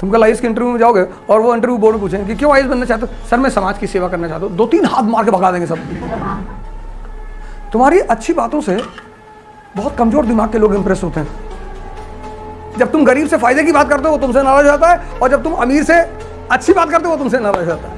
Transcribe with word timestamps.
तुम 0.00 0.10
कल 0.10 0.22
आइस 0.24 0.40
के 0.40 0.46
इंटरव्यू 0.46 0.72
में 0.72 0.78
जाओगे 0.78 1.04
और 1.30 1.40
वो 1.40 1.54
इंटरव्यू 1.54 1.78
बोर्ड 1.78 2.00
पूछेंगे 2.00 2.26
कि 2.26 2.34
क्यों 2.38 2.52
आइस 2.54 2.66
बनना 2.66 2.84
चाहते 2.84 3.06
हो? 3.06 3.28
सर, 3.30 3.36
मैं 3.36 3.50
समाज 3.50 3.78
की 3.78 3.86
सेवा 3.86 4.08
करना 4.08 4.28
चाहता 4.28 4.46
हूँ। 4.46 4.56
दो 4.56 4.66
तीन 4.66 4.84
हाथ 4.84 5.02
मार 5.02 5.24
के 5.24 5.30
भगा 5.30 5.50
देंगे 5.52 5.66
सब। 5.66 5.78
तुम्हारी 7.72 7.98
अच्छी 7.98 8.32
बातों 8.32 8.60
से 8.60 8.82
बहुत 9.76 9.96
कमज़ोर 9.96 10.26
दिमाग 10.26 10.52
के 10.52 10.58
लोग 10.58 10.74
इंप्रेस 10.74 11.02
होते 11.04 11.20
हैं। 11.20 11.28
जब 12.78 12.92
तुम 12.92 13.04
गरीब 13.04 13.28
से 13.28 13.36
फ़ायदे 13.36 13.62
की 13.62 13.72
बात 13.72 13.88
करते 13.88 14.08
हो, 14.08 14.14
वो 14.14 14.18
तुमसे 14.18 14.42
नाराज़ 14.42 14.66
हो 14.66 14.70
जाता 14.70 14.88
है, 14.88 15.18
और 15.22 15.30
जब 15.30 15.42
तुम 15.42 15.52
अमीर 15.52 15.84
से 15.84 15.94
अच्छी 16.50 16.72
बात 16.72 16.90
करते 16.90 17.04
हो, 17.04 17.10
वो 17.10 17.16
तुमसे 17.16 17.38
नाराज़ 17.38 17.60
हो 17.60 17.66
जाता 17.66 17.88
है। 17.88 17.96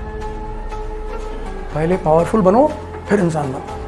पहले 1.74 1.96
पावरफुल 1.96 2.40
बनो, 2.40 2.66
फिर 3.08 3.20
इंसान 3.20 3.52
बनो। 3.52 3.78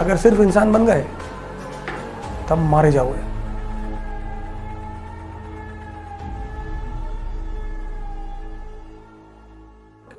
अगर 0.00 0.16
सिर्फ़ 0.16 0.40
इंसान 0.40 0.72
बन 0.72 0.86
गए, 0.86 1.06
तब 2.50 2.58
मारे 2.58 2.92
जाओगे। 2.92 3.27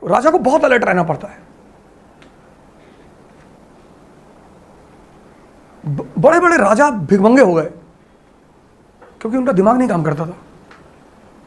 राजा 0.01 0.29
को 0.29 0.39
बहुत 0.39 0.65
अलर्ट 0.65 0.83
रहना 0.85 1.03
पड़ता 1.03 1.27
है। 1.27 1.47
बड़े 6.19 6.39
बड़े 6.39 6.57
राजा 6.57 6.89
भिगमंगे 6.91 7.41
हो 7.41 7.53
गए, 7.53 7.69
क्योंकि 9.21 9.37
उनका 9.37 9.51
दिमाग 9.53 9.77
नहीं 9.77 9.87
काम 9.89 10.03
करता 10.03 10.25
था। 10.25 10.35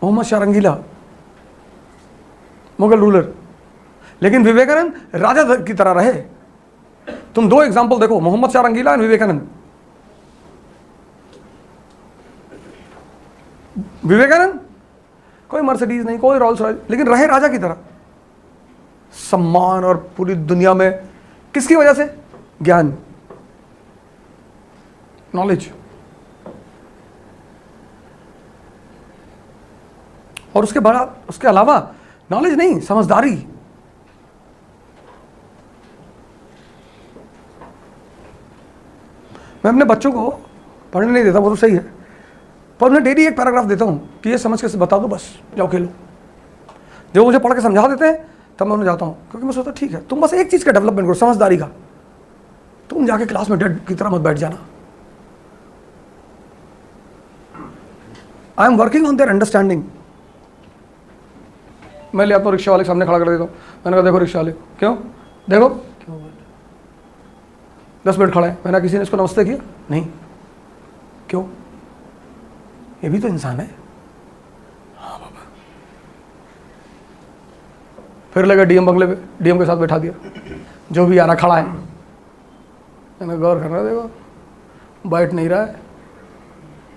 मोहम्मद 0.02 0.24
शाह 0.24 0.40
रंगीला, 0.40 0.76
मुगल 2.78 2.98
रूलर। 2.98 3.32
लेकिन 4.22 4.44
विवेकानंद 4.44 4.94
राजा 5.16 5.54
की 5.56 5.74
तरह 5.74 5.92
रहे। 5.92 6.12
तुम 7.34 7.48
दो 7.48 7.62
एग्ज़ाम्पल 7.62 8.00
देखो, 8.00 8.20
मोहम्मद 8.20 8.50
शाह 8.50 8.62
रंगीला 8.62 8.92
एंड 8.92 9.02
विवेकानंद। 9.02 9.48
विवेकानंद, 14.06 14.60
कोई 15.50 15.62
मर्सिडीज 15.62 16.04
नहीं, 16.06 16.18
कोई 16.18 16.38
रॉल्स 16.38 16.60
रॉयल 16.60 16.80
लेकिन 16.90 17.08
रहे 17.08 17.26
राजा 17.26 17.48
की 17.48 17.58
तरह। 17.58 17.76
सम्मान 19.12 19.84
और 19.84 19.96
पूरी 20.16 20.34
दुनिया 20.34 20.74
में 20.74 20.90
किसकी 21.54 21.76
वजह 21.76 21.92
से? 21.92 22.14
ज्ञान। 22.62 22.98
नॉलेज 25.34 25.70
और 30.56 30.62
उसके 30.62 30.80
बड़ा, 30.80 31.00
उसके 31.28 31.48
अलावा 31.48 31.76
नॉलेज 32.30 32.54
नहीं, 32.54 32.80
समझदारी। 32.80 33.34
मैं 39.64 39.72
अपने 39.72 39.84
बच्चों 39.84 40.12
को 40.12 40.30
पढ़ने 40.92 41.12
नहीं 41.12 41.24
देता, 41.24 41.38
वो 41.38 41.50
तो 41.50 41.56
सही 41.56 41.74
है। 41.74 41.92
पर 42.80 42.86
उन्हें 42.86 43.02
डेली 43.04 43.26
एक 43.26 43.36
पैराग्राफ 43.36 43.64
देता 43.64 43.84
हूँ 43.84 44.20
कि 44.20 44.30
ये 44.30 44.38
समझ 44.38 44.60
के 44.60 44.76
बता 44.78 44.98
दो, 44.98 45.08
बस 45.08 45.38
जाओ 45.56 45.68
खेलो। 45.68 45.88
जो 47.14 47.24
मुझे 47.24 47.38
पढ़ 47.38 47.54
के 47.54 47.60
समझा 47.60 47.86
देते 47.88 48.06
हैं 48.06 48.31
तब 48.62 48.66
मैं 48.66 48.74
उन्हें 48.74 48.86
जाता 48.86 49.04
हूँ 49.06 49.14
क्योंकि 49.30 49.46
मैं 49.46 49.52
सोचता 49.52 49.70
ठीक 49.76 49.92
है 49.92 50.00
तुम 50.06 50.20
बस 50.20 50.34
एक 50.34 50.50
चीज़ 50.50 50.64
का 50.64 50.72
डेवलपमेंट 50.72 51.06
करो 51.06 51.14
समझदारी 51.14 51.56
का। 51.56 51.68
तुम 52.90 53.06
जाके 53.06 53.26
क्लास 53.26 53.48
में 53.50 53.58
डेड 53.58 53.78
की 53.86 53.94
तरह 53.94 54.10
मत 54.10 54.20
बैठ 54.20 54.36
जाना। 54.38 54.58
I 58.58 58.66
am 58.66 58.76
working 58.76 59.06
on 59.06 59.16
their 59.16 59.30
understanding 59.30 59.82
मैं 62.14 62.26
ले 62.26 62.34
आता 62.34 62.44
हूँ 62.44 62.52
रिक्शा 62.52 62.70
वाले 62.70 62.84
के 62.84 62.86
सामने 62.86 63.06
खड़ा 63.06 63.18
कर 63.18 63.28
देता 63.30 63.42
हूँ। 63.42 63.50
मैंने 63.50 63.96
कहा 63.96 64.02
देखो 64.02 64.18
रिक्शा 64.18 64.38
वाले 64.38 64.52
क्यों? 64.78 64.96
देखो। 65.48 65.68
दस 68.06 68.18
मिनट 68.18 68.32
खड़ा 68.34 68.46
है। 68.46 68.58
मैंने 68.66 68.80
किसी 68.80 68.96
ने 68.96 69.02
इसको 69.02 69.16
नमस्ते 69.16 69.44
किया? 69.44 69.58
नहीं। 69.90 70.06
क्यों? 71.30 71.44
ये 73.04 73.10
भी 73.10 73.18
तो 73.18 73.28
इंसान 73.28 73.60
हाँ। 73.60 73.68
फिर 78.34 78.44
लगे 78.44 78.64
डीएम 78.64 78.86
बंगले 78.86 79.06
पे, 79.06 79.44
डीएम 79.44 79.58
के 79.58 79.66
साथ 79.66 79.76
बैठा 79.76 79.98
दिया। 79.98 80.30
जो 80.92 81.06
भी 81.06 81.18
आ 81.18 81.24
रहा 81.24 81.34
खड़ा 81.34 81.56
है। 81.56 81.66
मैंने 81.66 83.36
गौर 83.36 83.56
रहा 83.56 83.82
देखो, 83.82 84.10
बैठ 85.10 85.32
नहीं 85.32 85.48
रहा 85.48 85.62
है, 85.62 85.80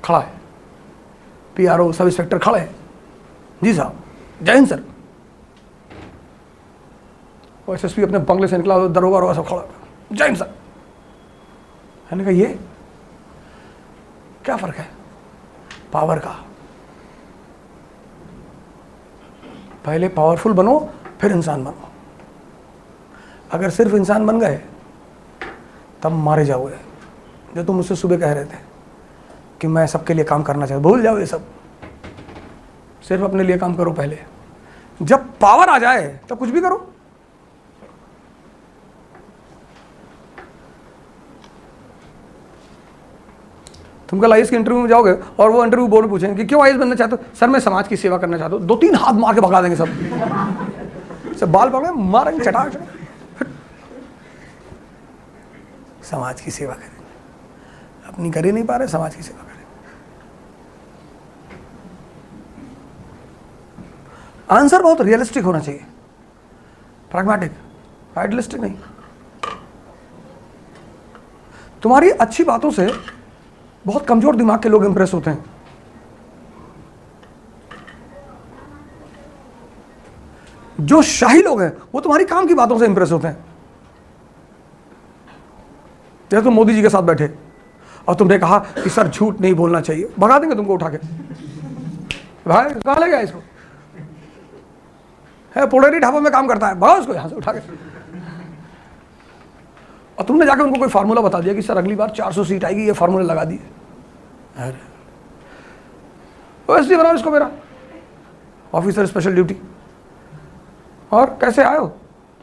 खड़ा 0.05 0.19
है। 0.19 0.33
पीआरओ 1.55 1.91
सब 1.91 2.05
इंस्पेक्टर 2.05 2.37
खड़े 2.37 2.59
हैं। 2.59 2.75
जी 3.63 3.73
साहब, 3.73 3.99
जय 4.43 4.53
हिंद, 4.53 4.67
सर। 4.67 4.83
और 7.69 7.79
एस 7.85 7.93
पी 7.93 8.01
अपने 8.01 8.17
बंगले 8.19 8.47
से 8.47 8.57
निकला, 8.57 8.87
दरोगा 8.87 9.17
वरोगा 9.17 9.33
सब 9.33 9.47
खड़ा 9.47 9.61
जय 10.13 10.25
हिंद, 10.25 10.37
सर। 10.37 10.45
मैंने 12.05 12.23
कहा, 12.23 12.31
ये? 12.31 12.59
क्या 14.45 14.57
फ़र्क 14.57 14.75
है? 14.75 14.87
पावर 15.93 16.19
का। 16.19 16.45
पहले 19.85 20.07
पावरफुल 20.09 20.53
बनो 20.53 20.89
फिर 21.21 21.31
इंसान 21.31 21.63
बनो। 21.63 21.89
अगर 23.51 23.69
सिर्फ़ 23.69 23.95
इंसान 23.95 24.25
बन 24.25 24.39
गए, 24.39 24.61
तब 26.03 26.11
मारे 26.11 26.45
जाओगे। 26.45 26.77
जो 27.55 27.63
तुम 27.63 27.75
मुझसे 27.75 27.95
सुबह 27.95 28.17
कह 28.17 28.33
रहे 28.33 28.45
थे 28.45 28.57
कि 29.61 29.67
मैं 29.67 29.87
सबके 29.87 30.13
लिए 30.13 30.25
काम 30.25 30.43
करना 30.43 30.65
चाहता, 30.65 30.81
भूल 30.81 31.01
जाओ 31.01 31.19
ये 31.19 31.25
सब। 31.25 31.45
सिर्फ़ 33.07 33.23
अपने 33.23 33.43
लिए 33.43 33.57
काम 33.57 33.75
करो 33.75 33.91
पहले। 33.91 34.19
जब 35.01 35.25
पावर 35.39 35.69
आ 35.69 35.77
जाए, 35.77 36.19
तब 36.29 36.37
कुछ 36.37 36.49
भी 36.49 36.61
करो। 36.61 36.91
तुम 44.09 44.19
कल 44.19 44.33
आइस 44.33 44.49
के 44.49 44.55
इंटरव्यू 44.55 44.81
में 44.81 44.89
जाओगे 44.89 45.11
और 45.11 45.49
वो 45.49 45.63
इंटरव्यू 45.63 45.87
बोर्ड 45.87 46.09
पूछेंगे 46.09 46.35
कि 46.35 46.45
क्यों 46.45 46.63
आइस 46.63 46.75
बनना 46.75 46.95
चाहते 46.95 47.15
हो? 47.15 47.35
सर, 47.39 47.47
मैं 47.47 47.59
समाज 47.59 47.87
की 47.87 47.97
सेवा 47.97 48.17
करना 48.17 48.37
चाहता 48.37 48.55
हूँ। 48.55 48.63
दो 48.63 48.75
तीन 48.75 48.95
हाथ 48.95 49.13
मार 49.13 49.33
के 49.33 49.41
भगा 49.41 49.61
देंगे 49.61 49.75
सब। 49.75 49.87
सब 51.35 51.51
बाल 51.51 51.69
पकड़े 51.69 51.91
मारेंगे, 51.91 52.43
चटाक 52.45 52.73
समाज 56.03 56.41
की 56.41 56.51
सेवा 56.51 56.73
करें। 56.73 57.03
अपनी 58.07 58.31
कर 58.31 58.45
ही 58.45 58.51
नहीं 58.51 58.63
पा 58.63 58.75
रहे, 58.77 58.87
समाज 58.87 59.15
की 59.15 59.23
सेवा 59.23 59.43
करें। 59.43 59.53
आंसर 64.51 64.81
बहुत 64.83 65.01
रियलिस्टिक 65.01 65.43
होना 65.43 65.59
चाहिए। 65.59 65.85
प्रैग्मेटिक 67.11 67.51
आइडलिस्टिक 68.17 68.61
नहीं। 68.61 68.75
तुम्हारी 71.83 72.09
अच्छी 72.11 72.43
बातों 72.43 72.71
से 72.71 72.87
बहुत 73.85 74.05
कमज़ोर 74.07 74.35
दिमाग 74.35 74.61
के 74.63 74.69
लोग 74.69 74.85
इंप्रेस 74.85 75.13
होते 75.13 75.29
हैं। 75.29 75.54
जो 80.79 81.01
शाही 81.01 81.41
लोग 81.41 81.61
हैं, 81.61 81.77
वो 81.93 82.01
तुम्हारी 82.01 82.25
काम 82.25 82.47
की 82.47 82.53
बातों 82.53 82.79
से 82.79 82.85
इंप्रेस 82.85 83.11
होते 83.11 83.27
हैं। 83.27 83.45
जैसे 86.31 86.43
तुम 86.43 86.53
मोदी 86.53 86.73
जी 86.73 86.81
के 86.81 86.89
साथ 86.89 87.01
बैठे 87.01 87.35
और 88.07 88.15
तुमने 88.15 88.39
कहा 88.39 88.59
कि 88.59 88.89
सर 88.89 89.07
झूठ 89.07 89.41
नहीं 89.41 89.53
बोलना 89.53 89.81
चाहिए, 89.81 90.13
भगा 90.19 90.39
देंगे 90.39 90.55
तुमको 90.55 90.73
उठा 90.73 90.89
के। 90.89 90.97
भाई, 92.49 92.69
कहाँ 92.69 92.99
ले 92.99 93.07
गया 93.07 93.19
इसको? 93.19 93.39
है, 95.55 95.67
पोड़ेरी 95.67 95.99
ढाबा 95.99 96.19
में 96.19 96.31
काम 96.31 96.47
करता 96.47 96.67
है, 96.67 96.75
भगा 96.75 96.93
उसको 96.93 97.13
यहाँ 97.13 97.29
से 97.29 97.35
उठा 97.35 97.51
के। 97.51 97.59
और 100.19 100.25
तुमने 100.25 100.45
जाकर 100.45 100.61
उनको 100.61 100.79
कोई 100.79 100.87
फार्मूला 100.87 101.21
बता 101.21 101.39
दिया 101.39 101.53
कि 101.53 101.61
सर 101.61 101.77
अगली 101.77 101.95
बार 101.95 102.09
400 102.09 102.43
सीट 102.43 102.65
आएगी, 102.65 102.85
ये 102.85 102.91
फार्मूला 102.91 103.25
लगा 103.25 103.43
दिए। 103.43 103.59
अरे। 104.57 104.95
एस 106.79 106.99
बनाओ 106.99 107.15
इसको 107.15 107.31
मेरा। 107.31 107.51
ऑफिसर 108.73 109.05
स्पेशल 109.05 109.33
ड्यूटी 109.33 109.57
और 111.15 111.37
कैसे 111.41 111.63
आए 111.63 111.77
हो? 111.77 111.85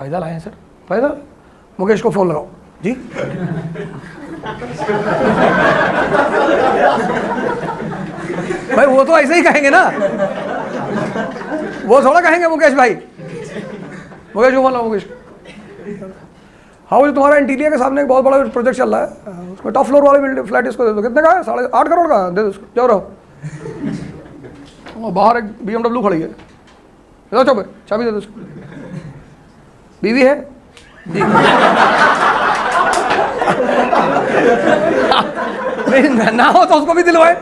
पैदल 0.00 0.22
आए 0.22 0.32
हैं, 0.32 0.38
सर। 0.40 0.50
पैदल 0.88 1.16
मुकेश 1.78 2.02
को 2.02 2.10
फ़ोन 2.10 2.28
लगाओ। 2.28 2.46
जी? 2.82 2.92
भाई, 8.76 8.86
वो 8.86 9.04
तो 9.04 9.18
ऐसे 9.18 9.34
ही 9.34 9.42
कहेंगे 9.42 9.70
ना। 9.70 9.82
वो 11.86 12.00
थोड़ा 12.02 12.20
कहेंगे 12.20 12.48
मुकेश 12.48 12.74
भाई। 12.74 12.94
मुकेश 14.36 14.54
को 14.54 14.62
बोला 14.62 14.82
मुकेश 14.82 15.06
हाँ 16.90 16.98
वो 16.98 17.10
तुम्हारा 17.10 17.36
इंटीरियर 17.36 17.70
के 17.70 17.78
सामने 17.78 18.00
एक 18.02 18.08
बहुत 18.08 18.24
बड़ा 18.24 18.36
प्रोजेक्ट 18.46 18.78
चल 18.78 18.94
रहा 18.94 19.00
है, 19.00 19.06
उसमें 19.52 19.72
टॉप 19.74 19.86
फ्लोर 19.86 20.02
वाले 20.04 20.18
बिल्डिंग 20.20 20.46
फ्लैट 20.46 20.66
इसको 20.66 20.84
दे 20.86 20.92
दो। 20.92 21.02
कितने 21.02 21.22
का 21.22 21.30
है? 21.30 21.42
साढ़े 21.42 21.68
आठ 21.74 21.88
करोड़ 21.88 22.06
का 22.08 22.28
दे 22.30 22.42
दो 22.42 22.48
उसको 22.48 22.66
जाओ 22.76 22.86
रहो 22.86 23.00
बाहर 25.10 25.36
एक 25.36 25.44
बी 25.66 25.74
एमडब्ल्यू 25.74 26.02
खड़ी 26.02 26.20
है। 26.22 26.28
चाबी 27.32 28.04
दे 28.04 28.10
दो 28.10 28.18
उसको 28.18 28.40
बीवी 30.02 30.22
है? 30.22 30.34
ना 36.32 36.44
हो 36.46 36.64
तो 36.64 36.74
उसको 36.74 36.94
भी 36.94 37.02
दिलवाए। 37.02 37.36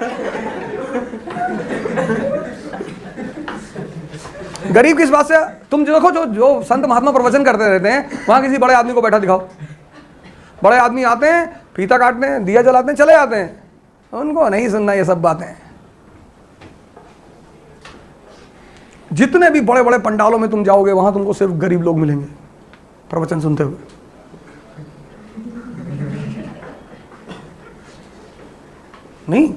गरीब 4.73 4.97
किस 4.97 5.11
बात 5.11 5.29
से 5.29 5.39
तुम 5.71 5.85
जो 5.85 5.93
देखो, 5.95 6.11
जो 6.11 6.25
जो 6.27 6.63
संत 6.63 6.87
महात्मा 6.87 7.11
प्रवचन 7.11 7.45
करते 7.45 7.69
रहते 7.69 7.89
हैं, 7.89 8.27
वहाँ 8.29 8.43
किसी 8.43 8.59
बड़े 8.59 8.75
आदमी 8.75 8.93
को 8.93 9.03
बैठा 9.03 9.19
दिखाओ। 9.19 9.39
बड़े 10.63 10.77
आदमी 10.79 11.03
आते 11.03 11.27
हैं, 11.27 11.63
फीता 11.77 11.99
काटते 11.99 12.27
हैं, 12.27 12.45
दिया 12.45 12.63
जलाते 12.63 12.91
हैं, 12.91 12.97
चले 12.97 13.13
जाते 13.13 13.37
हैं। 13.37 13.63
उनको 14.13 14.49
नहीं 14.49 14.69
सुनना 14.69 14.93
ये 14.93 15.05
सब 15.05 15.23
बातें। 15.23 15.47
जितने 19.13 19.51
भी 19.51 19.61
बड़े 19.61 19.83
बड़े 19.83 19.99
पंडालों 19.99 20.39
में 20.39 20.51
तुम 20.51 20.65
जाओगे, 20.65 20.93
वहाँ 20.93 21.13
तुमको 21.13 21.33
सिर्फ़ 21.33 21.53
गरीब 21.55 21.83
लोग 21.83 21.99
मिलेंगे। 21.99 22.40
प्रवचन 23.11 23.41
सुनते 23.41 23.63
हुए। 23.63 23.77
नहीं? 29.29 29.55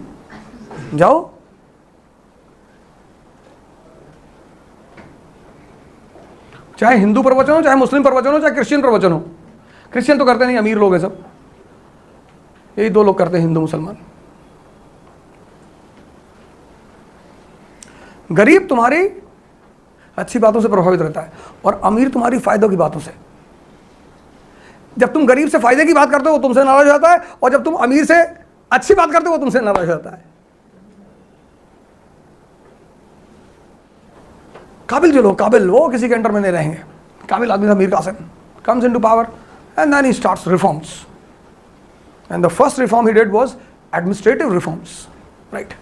जाओ। 0.98 1.30
चाहे 6.78 6.98
हिंदू 6.98 7.24
प्रवचन 7.24 7.54
हो, 7.54 7.62
चाहे 7.62 7.76
मुस्लिम 7.76 8.04
प्रवचन 8.04 8.34
हो, 8.34 8.40
चाहे 8.40 8.54
क्रिश्चियन 8.54 8.82
प्रवचन 8.82 9.12
हो। 9.12 9.20
क्रिश्चियन 9.92 10.18
तो 10.18 10.26
करते 10.26 10.46
नहीं, 10.46 10.58
अमीर 10.58 10.78
लोग 10.78 10.94
हैं 10.94 11.02
सब। 11.02 11.26
यही 12.80 12.90
दो 12.90 13.04
लोग 13.04 13.18
करते 13.18 13.38
हैं, 13.38 13.46
हिंदू, 13.46 13.62
मुसलमान। 13.62 13.98
गरीब 18.32 18.68
तुम्हारी 18.68 19.08
अच्छी 20.18 20.40
बातों 20.40 20.62
से 20.62 20.68
प्रभावित 20.68 21.02
रहता 21.02 21.22
है 21.22 21.34
और 21.66 21.82
अमीर 21.84 22.10
तुम्हारी 22.10 22.40
फायदों 22.40 22.70
की 22.70 22.76
बातों 22.76 23.00
से। 23.00 23.33
जब 24.98 25.14
तुम 25.14 25.26
गरीब 25.26 25.50
से 25.50 25.60
फ़ायदे 25.60 25.86
की 25.86 25.94
बात 25.94 26.12
करते 26.12 26.30
हो, 26.30 26.36
वो 26.36 26.42
तुमसे 26.42 26.64
नाराज़ 26.64 26.88
हो 26.88 26.92
जाता 26.92 27.12
है, 27.12 27.22
और 27.44 27.52
जब 27.52 27.64
तुम 27.64 27.74
अमीर 27.74 28.06
से 28.06 28.24
अच्छी 28.72 28.94
बात 28.94 29.12
करते 29.12 29.26
हो, 29.26 29.32
वो 29.32 29.38
तुमसे 29.38 29.60
नाराज़ 29.60 29.80
हो 29.80 29.86
जाता 29.86 30.10
है। 30.10 30.26
काबिल 34.90 35.12
जो 35.12 35.22
लोग, 35.22 35.40
काबिल, 35.40 35.70
वो 35.70 35.90
किसी 35.90 36.08
के 36.08 36.14
अंडर 36.14 36.32
में 36.32 36.42
नहीं 36.42 36.52
रहेंगे। 36.52 36.84
काबिल 37.30 37.52
आदमी 37.52 37.68
था 37.68 37.76
Mir 37.76 37.90
Qasim. 37.90 38.16
Comes 38.66 38.86
into 38.86 39.00
power, 39.04 39.28
and 39.78 39.94
then 39.94 40.06
he 40.06 40.14
starts 40.14 40.48
reforms. 40.48 41.06
And 42.30 42.44
the 42.44 42.50
first 42.50 42.78
reform 42.78 43.08
he 43.08 43.14
did 43.14 43.32
was 43.32 43.56
administrative 43.92 44.52
reforms, 44.52 45.08
right? 45.52 45.74